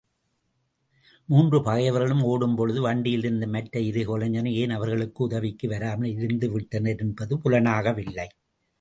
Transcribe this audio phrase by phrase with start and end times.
[1.29, 8.29] மூன்று பகைவர்களும் ஓடும் பொழுது வண்டியிலிருந்த மற்ற இருகொலைஞரும் ஏன் அவர்களுக்கு உதவிக்கு வராமல் இருந்துவிட்டனர் என்பது புலனாகவில்லை.